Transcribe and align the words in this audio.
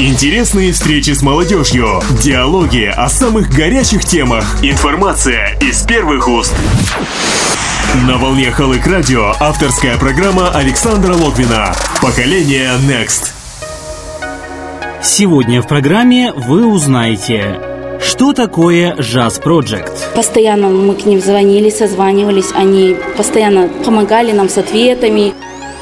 Интересные 0.00 0.70
встречи 0.72 1.10
с 1.10 1.22
молодежью, 1.22 2.00
диалоги 2.22 2.84
о 2.84 3.08
самых 3.08 3.50
горячих 3.50 4.04
темах, 4.04 4.44
информация 4.62 5.58
из 5.60 5.82
первых 5.82 6.28
уст. 6.28 6.54
На 8.06 8.16
волне 8.16 8.52
Халык 8.52 8.86
Радио 8.86 9.32
авторская 9.40 9.98
программа 9.98 10.50
Александра 10.50 11.14
Логвина 11.14 11.74
«Поколение 12.00 12.70
Next». 12.88 13.32
Сегодня 15.02 15.60
в 15.62 15.66
программе 15.66 16.32
вы 16.32 16.64
узнаете, 16.64 17.60
что 18.00 18.32
такое 18.32 18.94
Jazz 18.94 19.42
Project? 19.42 20.14
Постоянно 20.14 20.68
мы 20.68 20.94
к 20.94 21.06
ним 21.06 21.20
звонили, 21.20 21.70
созванивались, 21.70 22.52
они 22.54 22.96
постоянно 23.16 23.66
помогали 23.84 24.30
нам 24.30 24.48
с 24.48 24.58
ответами. 24.58 25.34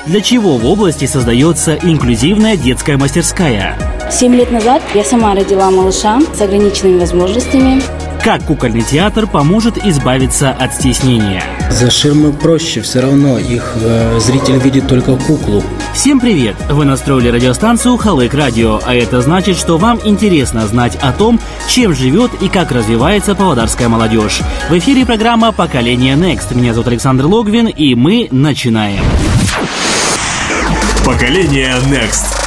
Для 0.07 0.23
чего 0.23 0.57
в 0.57 0.65
области 0.65 1.05
создается 1.05 1.75
инклюзивная 1.75 2.57
детская 2.57 2.97
мастерская? 2.97 3.77
Семь 4.11 4.37
лет 4.37 4.53
назад 4.53 4.83
я 4.95 5.05
сама 5.05 5.35
родила 5.35 5.71
малыша 5.71 6.21
с 6.33 6.41
ограниченными 6.41 7.01
возможностями. 7.01 7.83
Как 8.23 8.43
кукольный 8.45 8.83
театр 8.83 9.27
поможет 9.27 9.85
избавиться 9.85 10.51
от 10.51 10.75
стеснения? 10.75 11.43
За 11.71 11.91
ширмой 11.91 12.33
проще, 12.33 12.81
все 12.81 13.01
равно 13.01 13.39
их 13.39 13.75
э, 13.81 14.19
зритель 14.21 14.59
видит 14.59 14.89
только 14.89 15.17
куклу. 15.17 15.63
Всем 15.93 16.19
привет! 16.19 16.57
Вы 16.71 16.85
настроили 16.85 17.29
радиостанцию 17.29 17.97
Халык 17.97 18.33
Радио, 18.35 18.81
а 18.85 18.95
это 18.95 19.21
значит, 19.21 19.57
что 19.57 19.77
вам 19.77 20.01
интересно 20.05 20.67
знать 20.67 20.97
о 21.03 21.13
том, 21.13 21.41
чем 21.69 21.95
живет 21.95 22.31
и 22.41 22.49
как 22.49 22.73
развивается 22.73 23.35
павлодарская 23.35 23.89
молодежь. 23.89 24.41
В 24.71 24.79
эфире 24.79 25.05
программа 25.05 25.53
«Поколение 25.53 26.15
Next». 26.15 26.55
Меня 26.55 26.75
зовут 26.75 26.89
Александр 26.89 27.27
Логвин, 27.27 27.67
и 27.67 27.95
мы 27.95 28.29
начинаем. 28.31 29.05
Поколение 31.05 31.75
Next. 31.91 32.46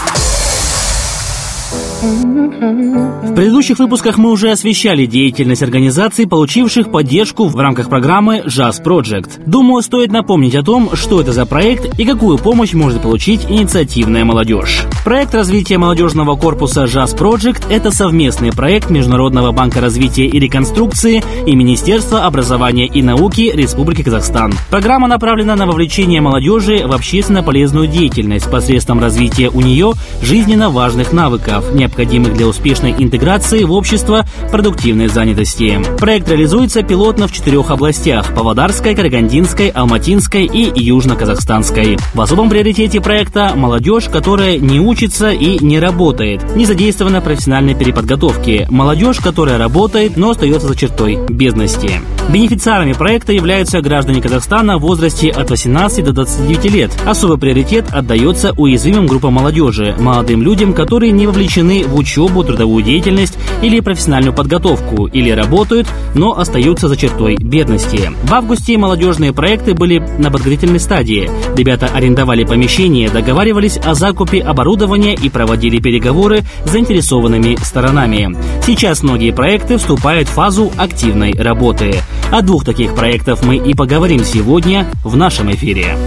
В 2.01 3.33
предыдущих 3.35 3.77
выпусках 3.79 4.17
мы 4.17 4.31
уже 4.31 4.51
освещали 4.51 5.05
деятельность 5.05 5.61
организаций, 5.61 6.27
получивших 6.27 6.91
поддержку 6.91 7.47
в 7.47 7.55
рамках 7.57 7.89
программы 7.89 8.41
Jazz 8.45 8.81
Project. 8.81 9.41
Думаю, 9.45 9.81
стоит 9.81 10.09
напомнить 10.09 10.55
о 10.55 10.63
том, 10.63 10.95
что 10.95 11.19
это 11.19 11.33
за 11.33 11.45
проект 11.45 11.99
и 11.99 12.05
какую 12.05 12.37
помощь 12.37 12.73
может 12.73 13.01
получить 13.01 13.45
инициативная 13.49 14.23
молодежь. 14.23 14.83
Проект 15.03 15.35
развития 15.35 15.77
молодежного 15.77 16.37
корпуса 16.37 16.85
Jazz 16.85 17.17
Project– 17.17 17.65
это 17.69 17.91
совместный 17.91 18.53
проект 18.53 18.89
Международного 18.89 19.51
банка 19.51 19.81
развития 19.81 20.25
и 20.25 20.39
реконструкции 20.39 21.21
и 21.45 21.55
Министерства 21.55 22.25
образования 22.25 22.87
и 22.87 23.01
науки 23.01 23.51
Республики 23.53 24.03
Казахстан. 24.03 24.53
Программа 24.69 25.07
направлена 25.07 25.57
на 25.57 25.65
вовлечение 25.65 26.21
молодежи 26.21 26.87
в 26.87 26.93
общественно 26.93 27.43
полезную 27.43 27.87
деятельность 27.87 28.49
посредством 28.49 29.01
развития 29.01 29.49
у 29.49 29.59
нее 29.59 29.93
жизненно 30.21 30.69
важных 30.69 31.11
навыков, 31.11 31.65
для 31.95 32.47
успешной 32.47 32.95
интеграции 32.97 33.63
в 33.63 33.71
общество 33.71 34.25
продуктивной 34.51 35.07
занятости. 35.07 35.79
Проект 35.99 36.29
реализуется 36.29 36.83
пилотно 36.83 37.27
в 37.27 37.31
четырех 37.31 37.71
областях– 37.71 38.33
Павлодарской, 38.35 38.95
Карагандинской, 38.95 39.69
Алматинской 39.69 40.45
и 40.45 40.71
Южно-Казахстанской. 40.79 41.99
В 42.13 42.21
особом 42.21 42.49
приоритете 42.49 43.01
проекта– 43.01 43.53
молодежь, 43.55 44.05
которая 44.05 44.57
не 44.57 44.79
учится 44.79 45.31
и 45.31 45.63
не 45.63 45.79
работает, 45.79 46.55
не 46.55 46.65
задействована 46.65 47.21
профессиональной 47.21 47.75
переподготовке, 47.75 48.67
молодежь, 48.69 49.19
которая 49.19 49.57
работает, 49.57 50.17
но 50.17 50.31
остается 50.31 50.67
за 50.67 50.75
чертой 50.75 51.19
бедности. 51.29 52.01
Бенефициарами 52.29 52.93
проекта 52.93 53.33
являются 53.33 53.81
граждане 53.81 54.21
Казахстана 54.21 54.77
в 54.77 54.81
возрасте 54.81 55.29
от 55.29 55.49
18 55.49 56.05
до 56.05 56.13
29 56.13 56.65
лет. 56.65 56.91
Особый 57.07 57.39
приоритет 57.39 57.85
отдается 57.91 58.53
уязвимым 58.55 59.07
группам 59.07 59.33
молодежи, 59.33 59.95
молодым 59.99 60.43
людям, 60.43 60.73
которые 60.73 61.11
не 61.11 61.25
вовлечены 61.25 61.78
в 61.83 61.95
учебу, 61.95 62.43
трудовую 62.43 62.83
деятельность 62.83 63.37
или 63.61 63.79
профессиональную 63.79 64.33
подготовку, 64.33 65.07
или 65.07 65.29
работают, 65.31 65.87
но 66.15 66.37
остаются 66.37 66.87
за 66.87 66.97
чертой 66.97 67.35
бедности. 67.35 68.11
В 68.23 68.33
августе 68.33 68.77
молодежные 68.77 69.33
проекты 69.33 69.73
были 69.73 69.99
на 69.99 70.31
подготовительной 70.31 70.79
стадии. 70.79 71.29
Ребята 71.55 71.89
арендовали 71.93 72.43
помещение, 72.43 73.09
договаривались 73.09 73.77
о 73.77 73.93
закупе 73.93 74.41
оборудования 74.41 75.15
и 75.15 75.29
проводили 75.29 75.79
переговоры 75.79 76.43
с 76.65 76.71
заинтересованными 76.71 77.57
сторонами. 77.61 78.35
Сейчас 78.65 79.03
многие 79.03 79.31
проекты 79.31 79.77
вступают 79.77 80.27
в 80.27 80.33
фазу 80.33 80.71
активной 80.77 81.33
работы. 81.33 81.95
О 82.31 82.41
двух 82.41 82.63
таких 82.63 82.95
проектах 82.95 83.43
мы 83.43 83.57
и 83.57 83.73
поговорим 83.73 84.23
сегодня 84.23 84.87
в 85.03 85.15
нашем 85.15 85.51
эфире. 85.51 85.97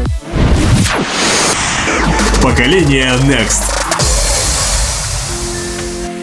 Поколение 2.42 3.12
Next. 3.24 3.81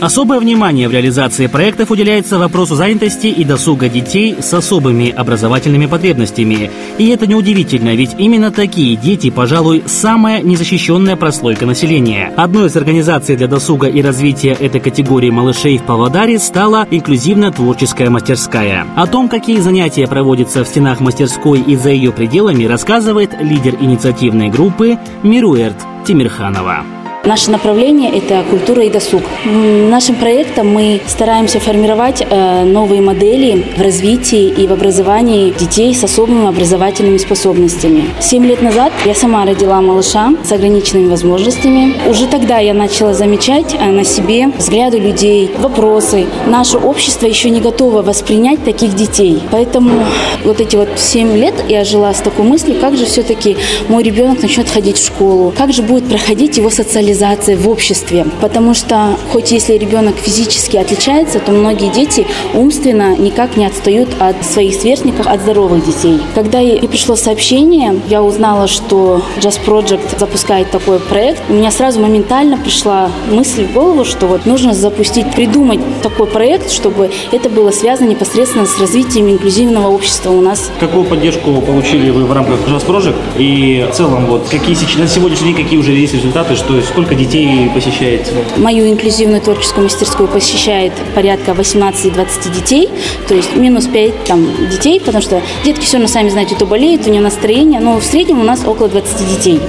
Особое 0.01 0.39
внимание 0.39 0.87
в 0.87 0.93
реализации 0.93 1.47
проектов 1.47 1.91
уделяется 1.91 2.39
вопросу 2.39 2.75
занятости 2.75 3.27
и 3.27 3.43
досуга 3.43 3.89
детей 3.89 4.37
с 4.39 4.53
особыми 4.53 5.09
образовательными 5.09 5.87
потребностями. 5.87 6.71
И 6.97 7.09
это 7.09 7.27
неудивительно, 7.27 7.93
ведь 7.95 8.15
именно 8.17 8.49
такие 8.49 8.95
дети, 8.95 9.29
пожалуй, 9.29 9.83
самая 9.87 10.41
незащищенная 10.41 11.17
прослойка 11.17 11.65
населения. 11.65 12.31
Одной 12.37 12.67
из 12.67 12.77
организаций 12.77 13.35
для 13.35 13.47
досуга 13.47 13.87
и 13.87 14.01
развития 14.01 14.53
этой 14.53 14.79
категории 14.79 15.31
малышей 15.31 15.77
в 15.77 15.83
Павлодаре 15.83 16.39
стала 16.39 16.87
инклюзивно-творческая 16.89 18.09
мастерская. 18.09 18.85
О 18.95 19.05
том, 19.05 19.27
какие 19.27 19.59
занятия 19.59 20.07
проводятся 20.07 20.63
в 20.63 20.67
стенах 20.67 21.01
мастерской 21.01 21.59
и 21.59 21.75
за 21.75 21.89
ее 21.89 22.13
пределами, 22.13 22.63
рассказывает 22.63 23.31
лидер 23.41 23.75
инициативной 23.81 24.49
группы 24.49 24.97
Мируэрт 25.23 25.77
Тимирханова. 26.07 26.98
Наше 27.25 27.51
направление– 27.51 28.09
это 28.17 28.43
культура 28.49 28.81
и 28.81 28.89
досуг. 28.89 29.21
Нашим 29.43 30.15
проектом 30.15 30.69
мы 30.69 31.01
стараемся 31.05 31.59
формировать 31.59 32.21
э, 32.21 32.63
новые 32.63 33.01
модели 33.01 33.65
в 33.75 33.81
развитии 33.81 34.47
и 34.47 34.65
в 34.65 34.71
образовании 34.71 35.51
детей 35.51 35.93
с 35.93 36.01
особыми 36.01 36.47
образовательными 36.47 37.17
способностями. 37.17 38.05
Семь 38.21 38.45
лет 38.45 38.61
назад 38.61 38.93
я 39.05 39.13
сама 39.13 39.45
родила 39.45 39.81
малыша 39.81 40.33
с 40.45 40.51
ограниченными 40.53 41.09
возможностями. 41.09 41.93
Уже 42.07 42.25
тогда 42.25 42.59
я 42.59 42.73
начала 42.73 43.13
замечать 43.13 43.75
э, 43.77 43.91
на 43.91 44.05
себе 44.05 44.47
взгляды 44.57 44.97
людей, 44.97 45.51
вопросы. 45.57 46.25
Наше 46.47 46.77
общество 46.77 47.25
еще 47.25 47.49
не 47.49 47.59
готово 47.59 48.01
воспринять 48.01 48.63
таких 48.63 48.95
детей. 48.95 49.41
Поэтому 49.51 50.05
вот 50.45 50.61
эти 50.61 50.77
вот 50.77 50.87
семь 50.95 51.35
лет 51.35 51.65
я 51.67 51.83
жила 51.83 52.13
с 52.13 52.21
такой 52.21 52.45
мыслью, 52.45 52.79
как 52.79 52.95
же 52.95 53.05
все-таки 53.05 53.57
мой 53.89 54.03
ребенок 54.03 54.41
начнет 54.41 54.69
ходить 54.69 54.97
в 54.97 55.05
школу, 55.05 55.53
как 55.55 55.73
же 55.73 55.81
будет 55.83 56.07
проходить 56.07 56.55
его 56.55 56.69
социализация 56.69 57.09
социализации 57.19 57.55
в 57.55 57.69
обществе. 57.69 58.25
Потому 58.41 58.73
что 58.73 59.17
хоть 59.31 59.51
если 59.51 59.73
ребенок 59.73 60.15
физически 60.17 60.77
отличается, 60.77 61.39
то 61.39 61.51
многие 61.51 61.91
дети 61.91 62.25
умственно 62.53 63.15
никак 63.17 63.57
не 63.57 63.65
отстают 63.65 64.09
от 64.19 64.45
своих 64.45 64.75
сверстников, 64.75 65.27
от 65.27 65.41
здоровых 65.41 65.85
детей. 65.85 66.19
Когда 66.35 66.61
и 66.61 66.87
пришло 66.87 67.15
сообщение, 67.15 67.99
я 68.07 68.23
узнала, 68.23 68.67
что 68.67 69.21
Just 69.37 69.59
Project 69.65 70.17
запускает 70.17 70.71
такой 70.71 70.99
проект, 70.99 71.41
у 71.49 71.53
меня 71.53 71.71
сразу 71.71 71.99
моментально 71.99 72.57
пришла 72.57 73.09
мысль 73.29 73.65
в 73.65 73.73
голову, 73.73 74.05
что 74.05 74.27
вот 74.27 74.45
нужно 74.45 74.73
запустить, 74.73 75.31
придумать 75.33 75.79
такой 76.01 76.27
проект, 76.27 76.71
чтобы 76.71 77.11
это 77.31 77.49
было 77.49 77.71
связано 77.71 78.09
непосредственно 78.09 78.65
с 78.65 78.79
развитием 78.79 79.29
инклюзивного 79.29 79.87
общества 79.87 80.31
у 80.31 80.41
нас. 80.41 80.71
Какую 80.79 81.03
поддержку 81.03 81.61
получили 81.61 82.11
вы 82.11 82.25
в 82.25 82.31
рамках 82.31 82.59
Just 82.67 82.87
Project? 82.87 83.15
И 83.37 83.85
в 83.91 83.95
целом, 83.95 84.25
вот 84.27 84.47
какие 84.49 84.77
на 84.99 85.07
сегодняшний 85.07 85.53
день 85.53 85.63
какие 85.63 85.79
уже 85.79 85.91
есть 85.91 86.13
результаты, 86.13 86.55
что 86.55 86.79
Сколько 86.99 87.15
детей 87.15 87.69
посещает? 87.73 88.29
Мою 88.57 88.89
инклюзивную 88.89 89.39
творческую 89.39 89.85
мастерскую 89.85 90.27
посещает 90.27 90.91
порядка 91.15 91.51
18-20 91.51 92.53
детей, 92.53 92.89
то 93.25 93.35
есть 93.35 93.55
минус 93.55 93.87
5 93.87 94.25
там, 94.25 94.45
детей, 94.69 94.99
потому 94.99 95.21
что 95.23 95.41
детки 95.63 95.85
все 95.85 95.93
равно 95.93 96.09
сами 96.09 96.27
знаете, 96.27 96.55
то 96.55 96.65
болеют, 96.65 97.07
у 97.07 97.09
нее 97.09 97.21
настроение, 97.21 97.79
но 97.79 98.01
в 98.01 98.03
среднем 98.03 98.41
у 98.41 98.43
нас 98.43 98.65
около 98.65 98.89
20 98.89 99.29
детей. 99.29 99.61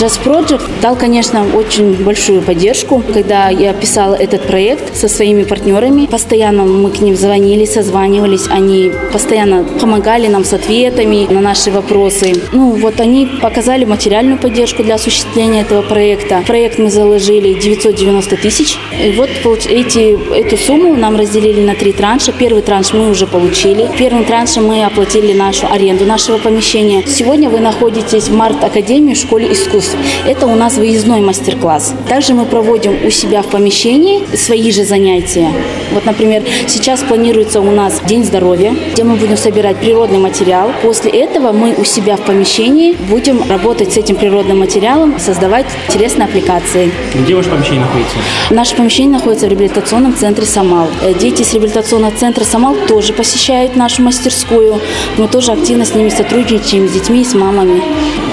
Jazz 0.00 0.20
Project 0.24 0.62
дал, 0.80 0.94
конечно, 0.94 1.44
очень 1.56 1.92
большую 2.04 2.40
поддержку, 2.40 3.02
когда 3.12 3.48
я 3.48 3.72
писала 3.72 4.14
этот 4.14 4.42
проект 4.46 4.96
со 4.96 5.08
своими 5.08 5.42
партнерами. 5.42 6.06
Постоянно 6.06 6.62
мы 6.62 6.92
к 6.92 7.00
ним 7.00 7.16
звонили, 7.16 7.64
созванивались, 7.64 8.46
они 8.48 8.92
постоянно 9.12 9.64
помогали 9.64 10.28
нам 10.28 10.44
с 10.44 10.52
ответами 10.52 11.26
на 11.28 11.40
наши 11.40 11.72
вопросы. 11.72 12.34
Ну 12.52 12.76
вот 12.76 13.00
они 13.00 13.26
показали 13.42 13.84
материальную 13.84 14.38
поддержку 14.38 14.84
для 14.84 14.94
осуществления 14.94 15.62
этого 15.62 15.82
проекта. 15.82 16.44
Проект 16.46 16.75
мы 16.78 16.90
заложили 16.90 17.54
990 17.54 18.36
тысяч. 18.36 18.78
И 18.92 19.12
вот 19.12 19.30
эти, 19.66 20.18
эту 20.34 20.56
сумму 20.56 20.94
нам 20.94 21.16
разделили 21.16 21.60
на 21.60 21.74
три 21.74 21.92
транша. 21.92 22.32
Первый 22.32 22.62
транш 22.62 22.92
мы 22.92 23.10
уже 23.10 23.26
получили. 23.26 23.88
Первым 23.98 24.24
траншем 24.24 24.66
мы 24.66 24.84
оплатили 24.84 25.32
нашу 25.32 25.66
аренду 25.70 26.04
нашего 26.04 26.38
помещения. 26.38 27.02
Сегодня 27.06 27.48
вы 27.48 27.60
находитесь 27.60 28.28
в 28.28 28.34
Март-академии 28.34 29.14
в 29.14 29.18
школе 29.18 29.52
искусств. 29.52 29.96
Это 30.26 30.46
у 30.46 30.54
нас 30.54 30.76
выездной 30.76 31.20
мастер-класс. 31.20 31.94
Также 32.08 32.34
мы 32.34 32.44
проводим 32.44 33.06
у 33.06 33.10
себя 33.10 33.42
в 33.42 33.46
помещении 33.46 34.24
свои 34.36 34.70
же 34.72 34.84
занятия. 34.84 35.48
Вот, 35.92 36.04
например, 36.04 36.42
сейчас 36.66 37.00
планируется 37.00 37.60
у 37.60 37.70
нас 37.70 38.00
День 38.06 38.24
здоровья, 38.24 38.74
где 38.92 39.04
мы 39.04 39.16
будем 39.16 39.36
собирать 39.36 39.76
природный 39.78 40.18
материал. 40.18 40.72
После 40.82 41.10
этого 41.10 41.52
мы 41.52 41.74
у 41.74 41.84
себя 41.84 42.16
в 42.16 42.22
помещении 42.22 42.92
будем 42.92 43.42
работать 43.48 43.92
с 43.92 43.96
этим 43.96 44.16
природным 44.16 44.58
материалом, 44.58 45.18
создавать 45.18 45.66
интересные 45.88 46.26
аппликации 46.26 46.65
анимации. 46.66 46.92
Где 47.14 47.34
ваше 47.34 47.50
помещение 47.50 47.80
находится? 47.80 48.16
Наше 48.50 48.76
помещение 48.76 49.12
находится 49.12 49.46
в 49.46 49.50
реабилитационном 49.50 50.14
центре 50.14 50.44
«Самал». 50.46 50.88
Э, 51.02 51.14
дети 51.14 51.42
с 51.42 51.52
реабилитационного 51.52 52.12
центра 52.16 52.44
«Самал» 52.44 52.76
тоже 52.88 53.12
посещают 53.12 53.76
нашу 53.76 54.02
мастерскую. 54.02 54.80
Мы 55.16 55.28
тоже 55.28 55.52
активно 55.52 55.84
с 55.84 55.94
ними 55.94 56.08
сотрудничаем, 56.08 56.88
с 56.88 56.92
детьми 56.92 57.22
и 57.22 57.24
с 57.24 57.34
мамами. 57.34 57.82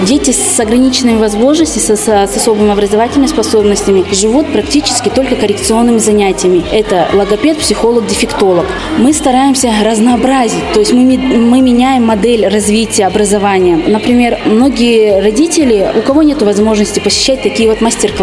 Дети 0.05 0.31
с 0.31 0.59
ограниченными 0.59 1.17
возможностями, 1.17 1.95
с, 1.95 2.07
с 2.07 2.37
особыми 2.37 2.71
образовательными 2.71 3.27
способностями 3.27 4.05
живут 4.13 4.51
практически 4.51 5.09
только 5.09 5.35
коррекционными 5.35 5.97
занятиями. 5.97 6.63
Это 6.71 7.07
логопед, 7.13 7.57
психолог, 7.57 8.07
дефектолог. 8.07 8.65
Мы 8.97 9.13
стараемся 9.13 9.71
разнообразить, 9.83 10.63
то 10.73 10.79
есть 10.79 10.93
мы, 10.93 11.17
мы 11.17 11.61
меняем 11.61 12.05
модель 12.05 12.47
развития 12.47 13.05
образования. 13.05 13.79
Например, 13.87 14.39
многие 14.45 15.21
родители, 15.21 15.91
у 15.95 16.01
кого 16.01 16.23
нет 16.23 16.41
возможности 16.41 16.99
посещать 16.99 17.41
такие 17.41 17.69
вот 17.69 17.81
мастер-классы, 17.81 18.22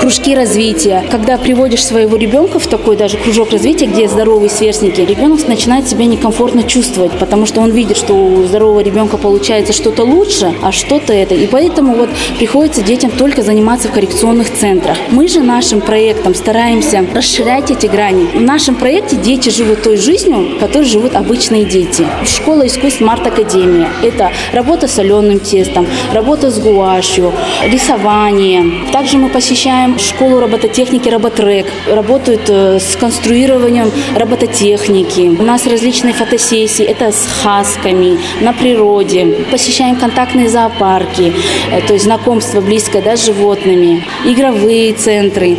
кружки 0.00 0.34
развития, 0.34 1.04
когда 1.10 1.38
приводишь 1.38 1.84
своего 1.84 2.16
ребенка 2.16 2.58
в 2.58 2.66
такой 2.66 2.96
даже 2.96 3.16
кружок 3.16 3.50
развития, 3.50 3.86
где 3.86 4.08
здоровые 4.08 4.50
сверстники, 4.50 5.00
ребенок 5.00 5.46
начинает 5.48 5.88
себя 5.88 6.04
некомфортно 6.06 6.62
чувствовать, 6.62 7.12
потому 7.12 7.46
что 7.46 7.60
он 7.60 7.70
видит, 7.70 7.96
что 7.96 8.14
у 8.14 8.42
здорового 8.44 8.80
ребенка 8.80 9.16
получается 9.16 9.72
что-то 9.72 10.04
лучше, 10.04 10.54
а 10.62 10.72
что-то 10.72 11.12
это. 11.12 11.34
И 11.34 11.46
поэтому 11.46 11.94
вот 11.94 12.10
приходится 12.38 12.82
детям 12.82 13.10
только 13.10 13.42
заниматься 13.42 13.88
в 13.88 13.92
коррекционных 13.92 14.52
центрах. 14.52 14.96
Мы 15.10 15.28
же 15.28 15.40
нашим 15.40 15.80
проектом 15.80 16.34
стараемся 16.34 17.04
расширять 17.14 17.70
эти 17.70 17.86
грани. 17.86 18.26
В 18.34 18.40
нашем 18.40 18.74
проекте 18.74 19.16
дети 19.16 19.48
живут 19.48 19.82
той 19.82 19.96
жизнью, 19.96 20.58
которой 20.60 20.84
живут 20.84 21.14
обычные 21.14 21.64
дети. 21.64 22.06
Школа 22.24 22.66
искусств 22.66 23.00
Март 23.00 23.26
Академия. 23.26 23.88
Это 24.02 24.30
работа 24.52 24.86
с 24.88 24.92
соленым 24.92 25.40
тестом, 25.40 25.86
работа 26.12 26.50
с 26.50 26.58
гуашью, 26.58 27.32
рисование. 27.66 28.90
Также 28.92 29.13
мы 29.18 29.28
посещаем 29.28 29.98
школу 29.98 30.40
робототехники 30.40 31.08
Роботрек. 31.08 31.66
Работают 31.90 32.42
э, 32.48 32.78
с 32.78 32.96
конструированием 32.96 33.90
робототехники. 34.16 35.36
У 35.38 35.42
нас 35.42 35.66
различные 35.66 36.14
фотосессии. 36.14 36.84
Это 36.84 37.12
с 37.12 37.26
хасками, 37.42 38.18
на 38.40 38.52
природе. 38.52 39.46
Посещаем 39.50 39.96
контактные 39.96 40.48
зоопарки, 40.48 41.32
э, 41.70 41.80
то 41.86 41.92
есть 41.94 42.04
знакомство 42.04 42.60
близкое 42.60 43.02
да, 43.02 43.16
с 43.16 43.24
животными, 43.24 44.04
игровые 44.24 44.94
центры. 44.94 45.56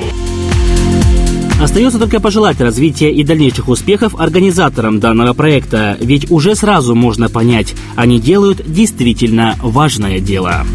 Остается 1.61 1.99
только 1.99 2.19
пожелать 2.19 2.59
развития 2.59 3.11
и 3.11 3.23
дальнейших 3.23 3.69
успехов 3.69 4.19
организаторам 4.19 4.99
данного 4.99 5.33
проекта, 5.33 5.97
ведь 5.99 6.29
уже 6.29 6.53
сразу 6.55 6.95
можно 6.95 7.29
понять, 7.29 7.73
они 7.95 8.19
делают 8.19 8.61
действительно 8.65 9.55
важное 9.61 10.19
дело. 10.19 10.65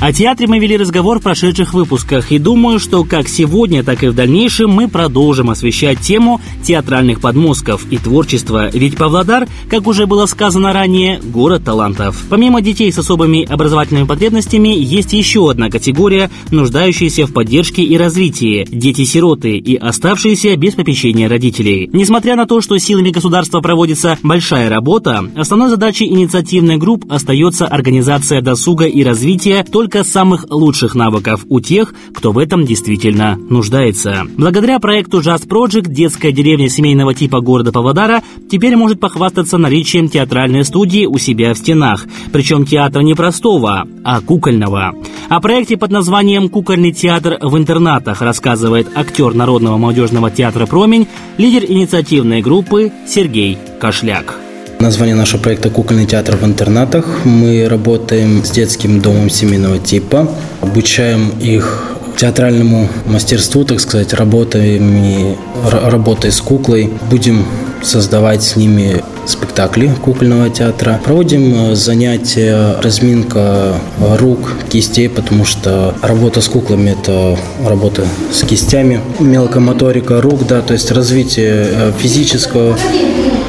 О 0.00 0.14
театре 0.14 0.48
мы 0.48 0.58
вели 0.58 0.78
разговор 0.78 1.18
в 1.18 1.22
прошедших 1.22 1.74
выпусках, 1.74 2.32
и 2.32 2.38
думаю, 2.38 2.78
что 2.78 3.04
как 3.04 3.28
сегодня, 3.28 3.84
так 3.84 4.02
и 4.02 4.08
в 4.08 4.14
дальнейшем 4.14 4.70
мы 4.70 4.88
продолжим 4.88 5.50
освещать 5.50 6.00
тему 6.00 6.40
театральных 6.64 7.20
подмозгов 7.20 7.84
и 7.90 7.98
творчества, 7.98 8.70
ведь 8.72 8.96
Павлодар, 8.96 9.46
как 9.68 9.86
уже 9.86 10.06
было 10.06 10.24
сказано 10.24 10.72
ранее, 10.72 11.20
город 11.22 11.64
талантов. 11.64 12.24
Помимо 12.30 12.62
детей 12.62 12.90
с 12.90 12.98
особыми 12.98 13.44
образовательными 13.44 14.06
потребностями, 14.06 14.68
есть 14.68 15.12
еще 15.12 15.50
одна 15.50 15.68
категория, 15.68 16.30
нуждающаяся 16.50 17.26
в 17.26 17.34
поддержке 17.34 17.82
и 17.82 17.98
развитии– 17.98 18.66
дети-сироты 18.70 19.58
и 19.58 19.76
оставшиеся 19.76 20.56
без 20.56 20.76
попечения 20.76 21.28
родителей. 21.28 21.90
Несмотря 21.92 22.36
на 22.36 22.46
то, 22.46 22.62
что 22.62 22.78
силами 22.78 23.10
государства 23.10 23.60
проводится 23.60 24.16
большая 24.22 24.70
работа, 24.70 25.30
основной 25.36 25.68
задачей 25.68 26.06
инициативных 26.06 26.78
групп 26.78 27.04
остается 27.10 27.66
организация 27.66 28.40
досуга 28.40 28.86
и 28.86 29.04
развития 29.04 29.62
только 29.70 29.89
только 29.90 30.04
самых 30.08 30.44
лучших 30.48 30.94
навыков 30.94 31.44
у 31.48 31.58
тех, 31.60 31.92
кто 32.14 32.30
в 32.30 32.38
этом 32.38 32.64
действительно 32.64 33.36
нуждается. 33.36 34.22
Благодаря 34.36 34.78
проекту 34.78 35.18
Jazz 35.18 35.48
Project 35.48 35.88
детская 35.88 36.30
деревня 36.30 36.68
семейного 36.68 37.12
типа 37.12 37.40
города 37.40 37.72
Павлодара 37.72 38.22
теперь 38.48 38.76
может 38.76 39.00
похвастаться 39.00 39.58
наличием 39.58 40.08
театральной 40.08 40.64
студии 40.64 41.06
у 41.06 41.18
себя 41.18 41.54
в 41.54 41.58
стенах. 41.58 42.06
Причем 42.30 42.66
театра 42.66 43.00
не 43.00 43.14
простого, 43.14 43.88
а 44.04 44.20
кукольного. 44.20 44.94
О 45.28 45.40
проекте 45.40 45.76
под 45.76 45.90
названием 45.90 46.48
«Кукольный 46.48 46.92
театр 46.92 47.38
в 47.40 47.56
интернатах» 47.56 48.22
рассказывает 48.22 48.86
актер 48.94 49.34
Народного 49.34 49.76
молодежного 49.76 50.30
театра 50.30 50.66
«Промень», 50.66 51.08
лидер 51.36 51.64
инициативной 51.64 52.42
группы 52.42 52.92
Сергей 53.08 53.58
Кошляк. 53.80 54.49
Название 54.80 55.14
нашего 55.14 55.42
проекта 55.42 55.68
«Кукольный 55.68 56.06
театр 56.06 56.38
в 56.38 56.44
интернатах». 56.46 57.04
Мы 57.24 57.68
работаем 57.68 58.42
с 58.42 58.50
детским 58.50 59.02
домом 59.02 59.28
семейного 59.28 59.78
типа, 59.78 60.26
обучаем 60.62 61.34
их 61.38 61.92
театральному 62.16 62.88
мастерству, 63.04 63.64
так 63.64 63.80
сказать, 63.80 64.14
работами, 64.14 65.36
работой 65.70 66.32
с 66.32 66.40
куклой. 66.40 66.90
Будем 67.10 67.44
создавать 67.82 68.42
с 68.42 68.56
ними 68.56 69.04
спектакли 69.26 69.92
кукольного 70.02 70.48
театра. 70.48 70.98
Проводим 71.04 71.72
э, 71.72 71.74
занятия, 71.74 72.80
разминка 72.82 73.74
рук, 74.18 74.54
кистей, 74.70 75.10
потому 75.10 75.44
что 75.44 75.94
работа 76.00 76.40
с 76.40 76.48
куклами– 76.48 76.96
это 77.00 77.38
работа 77.66 78.06
с 78.32 78.42
кистями. 78.46 79.00
Мелкомоторика 79.18 80.22
рук, 80.22 80.46
да, 80.46 80.62
то 80.62 80.72
есть 80.72 80.90
развитие 80.90 81.68
э, 81.70 81.92
физического 81.98 82.78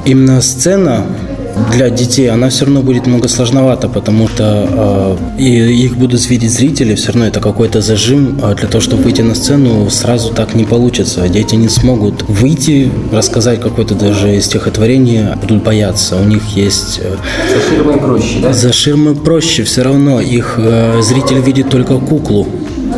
Именно 0.04 0.42
сцена 0.42 1.06
для 1.72 1.90
детей, 1.90 2.30
она 2.30 2.50
все 2.50 2.66
равно 2.66 2.82
будет 2.82 3.08
много 3.08 3.28
сложновато, 3.28 3.90
потому 3.90 4.28
что 4.28 5.18
э, 5.38 5.42
и 5.42 5.86
их 5.86 5.98
будут 5.98 6.30
видеть 6.30 6.52
зрители, 6.52 6.96
все 6.96 7.08
равно 7.08 7.28
это 7.28 7.40
какой-то 7.40 7.82
зажим. 7.82 8.40
А 8.44 8.54
для 8.54 8.68
того, 8.68 8.82
чтобы 8.82 9.04
выйти 9.04 9.22
на 9.22 9.36
сцену, 9.36 9.90
сразу 9.90 10.34
так 10.34 10.54
не 10.56 10.66
получится. 10.66 11.28
Дети 11.28 11.56
не 11.56 11.70
смогут 11.70 12.24
выйти, 12.28 12.92
рассказать 13.12 13.62
какое-то 13.62 13.96
даже 13.96 14.40
стихотворение, 14.42 15.38
будут 15.42 15.64
бояться. 15.64 16.18
У 16.18 16.24
них 16.24 16.44
есть... 16.56 17.00
Э, 17.02 17.16
за 17.54 17.70
ширмой 17.70 17.98
проще, 17.98 18.40
да? 18.42 18.54
За 18.54 18.74
ширмой 18.74 19.16
проще, 19.16 19.64
все 19.64 19.84
равно 19.84 20.22
их 20.22 20.56
э, 20.58 21.02
зритель 21.02 21.40
видит 21.40 21.70
только 21.70 21.98
куклу 21.98 22.48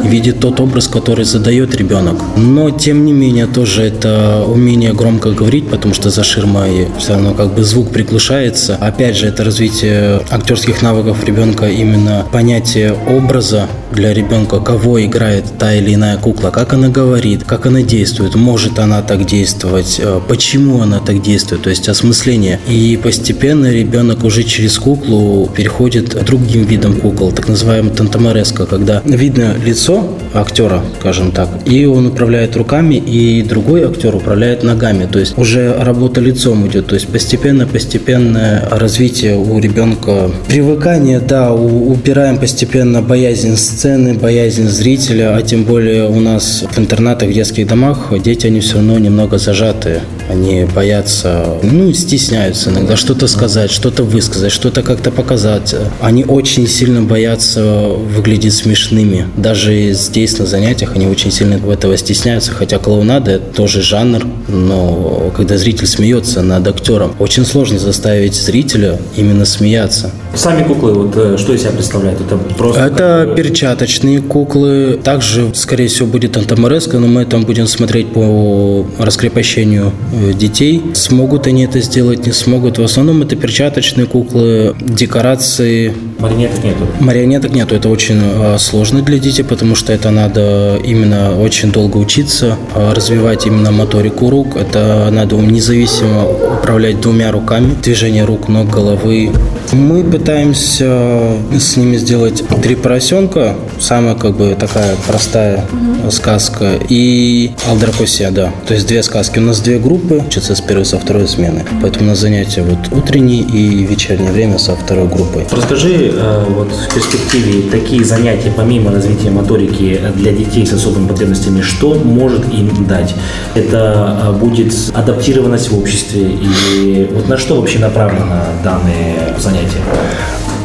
видит 0.03 0.39
тот 0.39 0.59
образ, 0.59 0.87
который 0.87 1.25
задает 1.25 1.75
ребенок. 1.75 2.21
Но, 2.37 2.69
тем 2.69 3.05
не 3.05 3.13
менее, 3.13 3.47
тоже 3.47 3.83
это 3.83 4.43
умение 4.45 4.93
громко 4.93 5.31
говорить, 5.31 5.67
потому 5.67 5.93
что 5.93 6.09
за 6.09 6.23
ширмой 6.23 6.87
все 6.99 7.13
равно 7.13 7.33
как 7.33 7.53
бы 7.53 7.63
звук 7.63 7.89
приглушается. 7.89 8.75
Опять 8.75 9.17
же, 9.17 9.27
это 9.27 9.43
развитие 9.43 10.21
актерских 10.29 10.81
навыков 10.81 11.23
ребенка, 11.23 11.67
именно 11.67 12.25
понятие 12.31 12.95
образа 13.07 13.67
для 13.91 14.13
ребенка, 14.13 14.59
кого 14.59 15.03
играет 15.03 15.45
та 15.59 15.73
или 15.73 15.93
иная 15.93 16.17
кукла, 16.17 16.49
как 16.49 16.73
она 16.73 16.89
говорит, 16.89 17.43
как 17.43 17.65
она 17.65 17.81
действует, 17.81 18.35
может 18.35 18.79
она 18.79 19.01
так 19.01 19.25
действовать, 19.25 19.99
э, 19.99 20.19
почему 20.27 20.81
она 20.81 20.99
так 20.99 21.21
действует, 21.21 21.61
то 21.63 21.69
есть 21.69 21.87
осмысление. 21.89 22.59
И 22.67 22.99
постепенно 23.01 23.71
ребенок 23.71 24.23
уже 24.23 24.43
через 24.43 24.79
куклу 24.79 25.49
переходит 25.55 26.15
к 26.15 26.23
другим 26.23 26.65
видам 26.65 26.95
кукол, 26.95 27.31
так 27.31 27.47
называемый 27.47 27.91
тантамареско, 27.91 28.65
когда 28.65 29.01
видно 29.05 29.55
лицо 29.63 29.92
лицо 29.93 30.07
актера, 30.33 30.81
скажем 30.99 31.31
так, 31.31 31.47
и 31.65 31.85
он 31.85 32.07
управляет 32.07 32.55
руками, 32.55 32.95
и 32.95 33.43
другой 33.43 33.83
актер 33.83 34.15
управляет 34.15 34.63
ногами. 34.63 35.07
То 35.11 35.19
есть 35.19 35.37
уже 35.37 35.75
работа 35.79 36.21
лицом 36.21 36.67
идет. 36.67 36.87
То 36.87 36.95
есть 36.95 37.07
постепенно-постепенное 37.07 38.67
развитие 38.71 39.37
у 39.37 39.59
ребенка. 39.59 40.31
Привыкание, 40.47 41.19
да, 41.19 41.53
убираем 41.53 42.37
постепенно 42.37 43.01
боязнь 43.01 43.55
сцены, 43.57 44.13
боязнь 44.13 44.67
зрителя, 44.67 45.35
а 45.35 45.41
тем 45.41 45.63
более 45.63 46.09
у 46.09 46.19
нас 46.19 46.63
в 46.69 46.79
интернатах, 46.79 47.29
в 47.29 47.33
детских 47.33 47.67
домах 47.67 48.11
дети, 48.23 48.47
они 48.47 48.59
все 48.59 48.75
равно 48.75 48.97
немного 48.97 49.37
зажатые. 49.37 50.01
Они 50.29 50.65
боятся, 50.65 51.57
ну, 51.61 51.91
стесняются 51.93 52.69
иногда 52.69 52.95
что-то 52.95 53.27
сказать, 53.27 53.71
что-то 53.71 54.03
высказать, 54.03 54.51
что-то 54.51 54.81
как-то 54.81 55.11
показать. 55.11 55.75
Они 56.01 56.23
очень 56.23 56.67
сильно 56.67 57.01
боятся 57.01 57.63
выглядеть 57.63 58.53
смешными. 58.53 59.27
Даже 59.37 59.91
здесь 59.93 60.37
на 60.39 60.45
занятиях 60.45 60.95
они 60.95 61.07
очень 61.07 61.31
сильно 61.31 61.59
этого 61.71 61.97
стесняются, 61.97 62.51
хотя 62.51 62.79
клоунада 62.79 63.31
это 63.31 63.53
тоже 63.53 63.81
жанр, 63.81 64.25
но 64.47 65.31
когда 65.35 65.57
зритель 65.57 65.87
смеется 65.87 66.41
над 66.41 66.67
актером, 66.67 67.15
очень 67.19 67.45
сложно 67.45 67.79
заставить 67.79 68.35
зрителя 68.35 68.99
именно 69.15 69.45
смеяться. 69.45 70.11
Сами 70.35 70.63
куклы, 70.63 70.93
вот 70.93 71.15
э, 71.15 71.37
что 71.37 71.53
из 71.53 71.61
себя 71.61 71.71
представляют? 71.71 72.19
Это 72.21 72.37
просто... 72.37 72.81
Это 72.81 72.95
такое... 72.95 73.35
перчаточные 73.35 74.21
куклы. 74.21 74.99
Также, 75.03 75.53
скорее 75.53 75.87
всего, 75.87 76.07
будет 76.07 76.37
антамореска, 76.37 76.97
но 76.97 77.07
мы 77.07 77.25
там 77.25 77.43
будем 77.43 77.67
смотреть 77.67 78.11
по 78.13 78.85
раскрепощению 78.97 79.91
детей. 80.33 80.81
Смогут 80.93 81.47
они 81.47 81.65
это 81.65 81.79
сделать, 81.79 82.25
не 82.25 82.31
смогут. 82.31 82.77
В 82.77 82.83
основном 82.83 83.21
это 83.21 83.35
перчаточные 83.35 84.05
куклы, 84.05 84.75
декорации 84.79 85.93
Марионеток 86.23 86.63
нету? 86.63 86.87
Марионеток 87.01 87.51
нету. 87.51 87.75
Это 87.75 87.89
очень 87.89 88.21
э, 88.23 88.57
сложно 88.57 89.01
для 89.01 89.19
детей, 89.19 89.43
потому 89.43 89.75
что 89.75 89.91
это 89.91 90.09
надо 90.09 90.77
именно 90.81 91.37
очень 91.37 91.69
долго 91.69 91.97
учиться, 91.97 92.55
э, 92.73 92.93
развивать 92.93 93.45
именно 93.45 93.71
моторику 93.71 94.29
рук. 94.29 94.55
Это 94.55 95.09
надо 95.11 95.35
независимо 95.35 96.25
управлять 96.59 97.01
двумя 97.01 97.29
руками, 97.31 97.75
движение 97.83 98.23
рук, 98.23 98.47
ног, 98.47 98.69
головы. 98.69 99.31
Мы 99.73 100.01
пытаемся 100.05 100.85
э, 100.85 101.59
с 101.59 101.75
ними 101.75 101.97
сделать 101.97 102.41
три 102.61 102.75
поросенка, 102.75 103.55
самая 103.81 104.15
как 104.15 104.37
бы 104.37 104.55
такая 104.57 104.95
простая 105.05 105.65
mm-hmm. 105.71 106.11
сказка, 106.11 106.79
и 106.87 107.51
Алдракосия, 107.67 108.31
да. 108.31 108.53
То 108.65 108.75
есть 108.75 108.87
две 108.87 109.03
сказки. 109.03 109.39
У 109.39 109.41
нас 109.41 109.59
две 109.59 109.77
группы, 109.77 110.23
учатся 110.25 110.55
с 110.55 110.61
первой, 110.61 110.85
со 110.85 110.97
второй 110.99 111.27
смены. 111.27 111.65
Поэтому 111.81 112.05
на 112.05 112.15
занятия 112.15 112.61
вот 112.61 112.97
утренние 112.97 113.41
и 113.41 113.83
вечернее 113.85 114.31
время 114.31 114.57
со 114.57 114.75
второй 114.75 115.07
группой. 115.07 115.45
Расскажи 115.51 116.12
вот 116.49 116.71
в 116.71 116.93
перспективе 116.93 117.69
такие 117.69 118.03
занятия, 118.03 118.51
помимо 118.55 118.91
развития 118.91 119.29
моторики 119.29 119.99
для 120.15 120.31
детей 120.31 120.65
с 120.65 120.73
особыми 120.73 121.07
потребностями, 121.07 121.61
что 121.61 121.95
может 121.95 122.53
им 122.53 122.85
дать? 122.87 123.13
Это 123.55 124.17
э, 124.27 124.39
будет 124.39 124.73
адаптированность 124.93 125.69
в 125.69 125.77
обществе 125.77 126.21
и 126.21 127.09
вот 127.11 127.27
на 127.27 127.37
что 127.37 127.59
вообще 127.59 127.79
направлено 127.79 128.43
данные 128.63 129.35
занятия? 129.39 129.81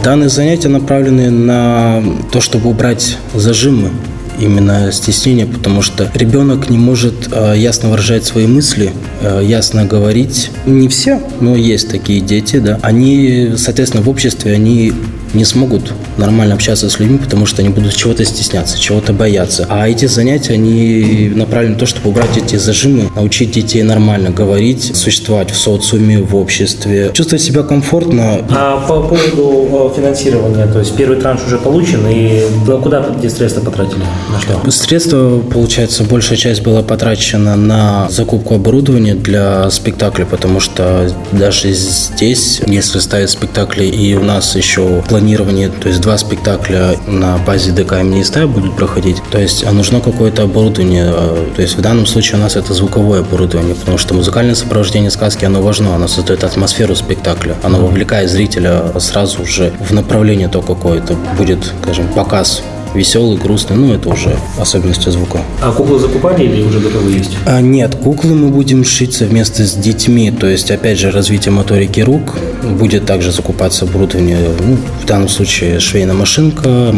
Данные 0.03 0.29
занятия 0.29 0.69
направлены 0.69 1.31
на 1.31 2.03
то, 2.33 2.41
чтобы 2.41 2.71
убрать 2.71 3.19
зажимы 3.35 3.91
именно 4.41 4.93
стеснение, 4.93 5.47
потому 5.47 5.83
что 5.83 6.11
ребенок 6.15 6.71
не 6.71 6.79
может 6.79 7.29
э, 7.33 7.55
ясно 7.57 7.91
выражать 7.91 8.25
свои 8.25 8.47
мысли, 8.47 8.93
э, 9.21 9.43
ясно 9.45 9.85
говорить. 9.85 10.51
Не 10.67 10.89
все, 10.89 11.21
но 11.41 11.57
есть 11.57 11.91
такие 11.91 12.21
дети, 12.21 12.59
да. 12.59 12.79
Они, 12.83 13.55
соответственно, 13.57 14.03
в 14.03 14.09
обществе 14.09 14.53
они 14.53 14.93
не 15.35 15.45
смогут 15.45 15.93
нормально 16.17 16.55
общаться 16.55 16.89
с 16.89 16.99
людьми, 16.99 17.19
потому 17.19 17.47
что 17.47 17.63
они 17.63 17.71
будут 17.71 17.95
чего-то 17.95 18.25
стесняться, 18.25 18.79
чего-то 18.79 19.13
бояться. 19.13 19.67
А 19.69 19.89
эти 19.89 20.07
занятия, 20.07 20.55
они 20.55 21.33
направлены 21.35 21.75
на 21.75 21.79
то, 21.81 21.87
чтобы 21.87 22.11
убрать 22.11 22.37
эти 22.37 22.57
зажимы, 22.57 23.11
научить 23.15 23.53
детей 23.53 23.83
нормально 23.83 24.31
говорить, 24.31 24.97
существовать 24.97 25.51
в 25.51 25.57
социуме, 25.57 26.21
в 26.21 26.35
обществе, 26.37 27.11
чувствовать 27.13 27.43
себя 27.43 27.63
комфортно. 27.63 28.45
А 28.51 28.87
по 28.87 29.01
поводу 29.01 29.93
финансирования, 29.95 30.67
то 30.67 30.81
есть 30.81 30.97
первый 30.97 31.21
транш 31.21 31.41
уже 31.47 31.59
получен, 31.59 32.07
и 32.09 32.43
куда 32.83 33.05
эти 33.19 33.29
средства 33.29 33.61
потратили? 33.61 34.03
На 34.33 34.41
что? 34.41 34.71
Средства, 34.71 35.41
получается, 35.41 36.05
большая 36.05 36.39
часть 36.39 36.63
была 36.63 36.83
потрачена 36.83 37.57
на 37.57 38.09
закупку 38.11 38.55
оборудования 38.55 39.15
для 39.15 39.71
спектакля, 39.71 40.25
потому 40.25 40.61
что 40.61 41.13
даже 41.33 41.73
здесь, 41.73 42.61
если 42.67 42.99
ставить 42.99 43.31
спектакли, 43.31 43.85
и 43.85 44.15
у 44.15 44.23
нас 44.23 44.57
еще 44.57 45.03
планирование, 45.19 45.69
то 45.69 45.89
есть 45.89 46.01
два 46.01 46.17
спектакля 46.17 46.95
на 47.09 47.39
базе 47.39 47.73
ДК 47.73 47.95
имени 47.95 48.23
Истая 48.23 48.47
будут 48.47 48.77
проходить. 48.77 49.17
То 49.33 49.39
есть 49.39 49.65
а 49.65 49.73
нужно 49.73 50.01
какое-то 50.01 50.45
оборудование. 50.45 51.07
А, 51.09 51.53
то 51.57 51.61
есть 51.61 51.77
в 51.77 51.81
данном 51.81 52.07
случае 52.07 52.39
у 52.39 52.43
нас 52.43 52.55
это 52.55 52.73
звуковое 52.73 53.21
оборудование, 53.21 53.75
потому 53.75 53.99
что 53.99 54.15
музыкальное 54.15 54.55
сопровождение 54.55 55.11
сказки, 55.11 55.45
оно 55.45 55.61
важно, 55.61 55.95
оно 55.97 56.07
создает 56.07 56.45
атмосферу 56.45 56.95
спектакля, 56.95 57.57
оно 57.65 57.79
вовлекает 57.79 58.31
зрителя 58.31 58.93
сразу 59.01 59.45
же 59.45 59.73
в 59.81 59.93
направление 59.93 60.49
то 60.49 60.63
какое-то 60.63 61.15
будет, 61.37 61.73
скажем, 61.83 62.07
показ 62.09 62.63
веселый, 62.99 63.39
грустный, 63.39 63.77
ну 63.77 63.95
это 63.95 64.09
уже 64.09 64.37
особенности 64.59 65.09
звука. 65.09 65.41
А 65.63 65.73
куклы 65.73 65.99
закупали 65.99 66.45
или 66.45 66.63
уже 66.63 66.81
готовы 66.81 67.11
есть? 67.11 67.37
А, 67.47 67.61
нет, 67.61 67.95
куклы 67.95 68.35
мы 68.35 68.49
будем 68.49 68.85
шить 68.85 69.15
совместно 69.15 69.67
с 69.67 69.75
детьми, 69.75 70.31
то 70.31 70.47
есть 70.47 70.71
опять 70.71 70.99
же 70.99 71.11
развитие 71.11 71.53
моторики 71.53 72.01
рук, 72.01 72.37
будет 72.79 73.07
также 73.07 73.33
закупаться 73.33 73.85
оборудование, 73.85 74.39
ну, 74.61 74.77
в 75.03 75.07
данном 75.07 75.29
случае 75.29 75.81
швейная 75.81 76.15
машинка, 76.15 76.93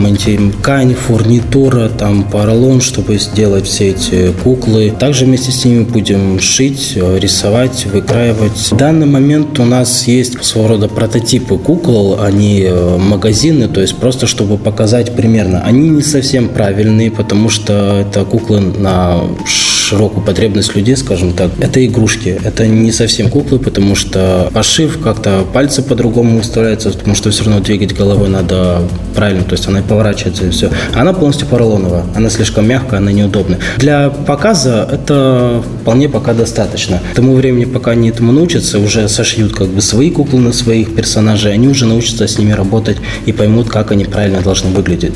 ткань, 0.61 0.95
фурнитура, 0.95 1.89
там 1.89 2.23
поролон, 2.25 2.81
чтобы 2.81 3.19
сделать 3.19 3.67
все 3.67 3.91
эти 3.91 4.33
куклы. 4.45 4.93
Также 4.99 5.25
вместе 5.25 5.51
с 5.51 5.65
ними 5.65 5.85
будем 5.85 6.41
шить, 6.41 6.97
рисовать, 6.97 7.87
выкраивать. 7.87 8.71
В 8.71 8.77
данный 8.77 9.07
момент 9.07 9.59
у 9.59 9.65
нас 9.65 10.07
есть 10.07 10.43
своего 10.45 10.69
рода 10.69 10.89
прототипы 10.89 11.59
кукол, 11.59 12.21
они 12.21 12.63
э, 12.63 12.97
магазины, 12.99 13.69
то 13.69 13.81
есть 13.81 13.97
просто 13.97 14.27
чтобы 14.27 14.59
показать 14.59 15.17
примерно. 15.17 15.63
Они 15.63 15.90
не 15.97 16.03
совсем 16.03 16.49
правильные, 16.49 17.11
потому 17.11 17.49
что 17.49 18.01
это 18.01 18.25
куклы 18.25 18.61
на 18.61 19.21
широкую 19.91 20.25
потребность 20.25 20.77
людей, 20.77 20.97
скажем 20.97 21.33
так. 21.33 21.51
Это 21.59 21.85
игрушки, 21.85 22.41
это 22.45 22.67
не 22.67 22.93
совсем 22.93 23.29
куклы, 23.29 23.59
потому 23.59 23.97
что 23.97 24.49
пошив 24.53 25.01
как-то 25.03 25.45
пальцы 25.53 25.83
по-другому 25.83 26.39
выставляются, 26.39 26.91
потому 26.91 27.17
что 27.17 27.31
все 27.31 27.45
равно 27.45 27.61
двигать 27.61 27.97
головой 27.97 28.29
надо 28.29 28.83
правильно, 29.17 29.43
то 29.43 29.53
есть 29.53 29.67
она 29.67 29.83
поворачивается 29.83 30.47
и 30.47 30.51
все. 30.51 30.71
Она 30.95 31.13
полностью 31.13 31.49
поролоновая, 31.49 32.05
она 32.15 32.31
слишком 32.31 32.69
мягкая, 32.69 33.01
она 33.01 33.11
неудобная. 33.11 33.59
Для 33.79 34.11
показа 34.11 34.89
это 34.91 35.63
вполне 35.83 36.09
пока 36.09 36.35
достаточно. 36.35 37.01
К 37.13 37.17
тому 37.17 37.35
времени, 37.35 37.65
пока 37.65 37.91
они 37.91 38.11
этому 38.11 38.31
научатся, 38.31 38.79
уже 38.79 39.09
сошьют 39.09 39.55
как 39.55 39.69
бы 39.69 39.81
свои 39.81 40.11
куклы 40.11 40.39
на 40.39 40.53
своих 40.53 40.95
персонажей, 40.95 41.53
они 41.53 41.67
уже 41.67 41.87
научатся 41.87 42.29
с 42.29 42.39
ними 42.39 42.53
работать 42.53 42.99
и 43.27 43.33
поймут, 43.33 43.69
как 43.69 43.91
они 43.91 44.05
правильно 44.05 44.41
должны 44.41 44.71
выглядеть. 44.71 45.15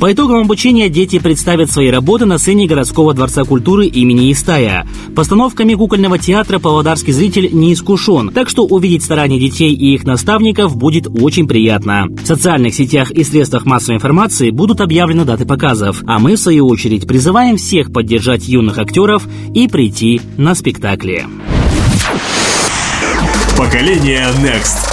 По 0.00 0.10
итогам 0.10 0.38
обучения 0.38 0.88
дети 0.88 1.18
представят 1.18 1.70
свои 1.70 1.90
работы 1.90 2.24
на 2.24 2.38
сцене 2.38 2.66
городского 2.66 3.12
дворца 3.12 3.44
культуры 3.44 3.84
имени 3.84 4.32
Истая. 4.32 4.86
Постановками 5.14 5.74
кукольного 5.74 6.18
театра 6.18 6.58
павлодарский 6.58 7.12
зритель 7.12 7.50
не 7.52 7.74
искушен, 7.74 8.30
так 8.30 8.48
что 8.48 8.64
увидеть 8.64 9.04
старания 9.04 9.38
детей 9.38 9.74
и 9.74 9.92
их 9.92 10.04
наставников 10.04 10.74
будет 10.74 11.06
очень 11.06 11.46
приятно. 11.46 12.06
В 12.08 12.26
социальных 12.26 12.74
сетях 12.74 13.10
и 13.10 13.24
средствах 13.24 13.66
массовой 13.66 13.96
информации 13.96 14.48
будут 14.48 14.80
объявлены 14.80 15.26
даты 15.26 15.44
показов, 15.44 16.02
а 16.06 16.18
мы, 16.18 16.36
в 16.36 16.40
свою 16.40 16.66
очередь, 16.66 17.06
призываем 17.06 17.58
всех 17.58 17.92
поддержать 17.92 18.48
юных 18.48 18.78
актеров 18.78 19.28
и 19.54 19.68
прийти 19.68 20.22
на 20.38 20.54
спектакли. 20.54 21.26
Поколение 23.58 24.28
Next. 24.42 24.89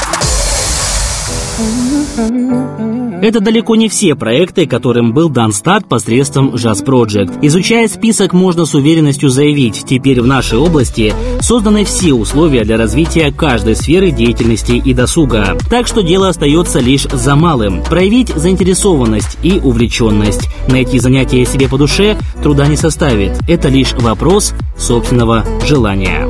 Это 2.18 3.40
далеко 3.40 3.76
не 3.76 3.90
все 3.90 4.16
проекты, 4.16 4.68
которым 4.68 5.12
был 5.12 5.30
дан 5.30 5.52
старт 5.52 5.88
посредством 5.88 6.54
Jazz 6.56 6.86
Project. 6.86 7.40
Изучая 7.42 7.88
список, 7.88 8.34
можно 8.34 8.66
с 8.66 8.76
уверенностью 8.76 9.30
заявить, 9.30 9.86
теперь 9.88 10.22
в 10.22 10.28
нашей 10.28 10.60
области 10.60 11.14
созданы 11.42 11.84
все 11.84 12.14
условия 12.14 12.64
для 12.64 12.78
развития 12.78 13.32
каждой 13.32 13.76
сферы 13.76 14.12
деятельности 14.12 14.74
и 14.74 14.94
досуга. 14.94 15.58
Так 15.70 15.88
что 15.88 16.04
дело 16.04 16.30
остается 16.30 16.80
лишь 16.80 17.04
за 17.04 17.36
малым– 17.36 17.84
проявить 17.90 18.30
заинтересованность 18.30 19.38
и 19.42 19.60
увлеченность. 19.64 20.48
Найти 20.68 21.00
занятие 21.00 21.46
себе 21.46 21.68
по 21.68 21.78
душе 21.78 22.18
труда 22.44 22.68
не 22.68 22.78
составит. 22.78 23.40
Это 23.48 23.70
лишь 23.70 23.94
вопрос 23.94 24.54
собственного 24.78 25.44
желания. 25.66 26.28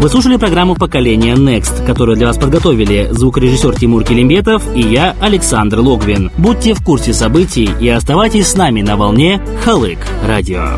Вы 0.00 0.08
слушали 0.08 0.36
программу 0.36 0.76
«Поколение 0.76 1.34
Next», 1.34 1.84
которую 1.84 2.16
для 2.16 2.28
вас 2.28 2.38
подготовили 2.38 3.08
звукорежиссер 3.10 3.74
Тимур 3.74 4.04
Келимбетов 4.04 4.62
и 4.72 4.80
я, 4.80 5.16
Александр 5.20 5.80
Логвин. 5.80 6.30
Будьте 6.38 6.74
в 6.74 6.84
курсе 6.84 7.12
событий 7.12 7.68
и 7.80 7.88
оставайтесь 7.88 8.46
с 8.46 8.54
нами 8.54 8.80
на 8.80 8.96
волне 8.96 9.42
Халык 9.64 9.98
Радио. 10.24 10.68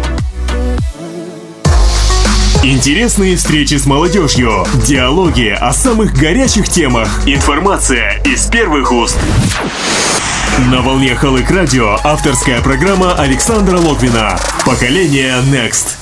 Интересные 2.65 3.37
встречи 3.37 3.75
с 3.75 3.85
молодежью, 3.85 4.65
диалоги 4.87 5.49
о 5.49 5.75
самых 5.75 6.15
горячих 6.15 6.71
темах, 6.71 7.09
информация 7.27 8.23
из 8.25 8.47
первых 8.47 8.91
уст. 8.91 9.19
На 10.73 10.81
волне 10.81 11.15
Халык 11.15 11.51
Радио 11.51 11.99
авторская 12.05 12.63
программа 12.63 13.13
Александра 13.13 13.77
Логвина 13.77 14.39
«Поколение 14.65 15.43
Next». 15.53 16.00